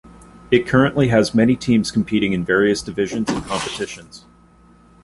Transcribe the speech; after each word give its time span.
It 0.49 0.65
currently 0.65 1.09
has 1.09 1.35
many 1.35 1.55
teams 1.55 1.91
competing 1.91 2.33
in 2.33 2.43
various 2.43 2.81
divisions 2.81 3.29
and 3.29 3.45
competitions. 3.45 4.25